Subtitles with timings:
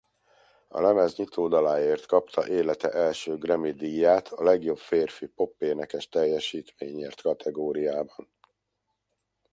[0.67, 8.31] A lemez nyitódaláért kapta élete első Grammy-díját a legjobb férfi popénekes teljesítményért kategóriában.